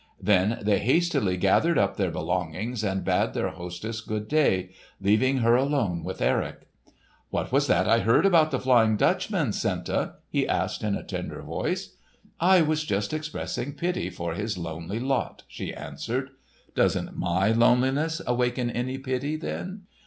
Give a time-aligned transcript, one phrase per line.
[0.19, 5.55] Then they hastily gathered up their belongings and bade their hostess good day, leaving her
[5.55, 6.61] alone with Erik.
[7.29, 11.43] "What was this I heard about the Flying Dutchman, Senta?" he asked in a tender
[11.43, 11.97] voice.
[12.39, 16.31] "I was just expressing pity for his lonely lot," she answered.
[16.73, 19.83] "Doesn't my loneliness awaken any pity, then?"